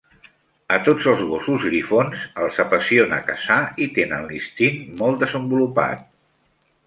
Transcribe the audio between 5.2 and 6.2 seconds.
desenvolupat.